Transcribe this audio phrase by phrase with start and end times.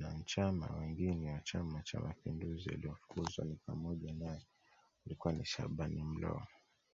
[0.00, 4.42] Wanachama wengine wa chama cha mapinduzi waliofukuzwa ni pamoja nae
[5.06, 6.40] walikuwa ni Shaban Mloo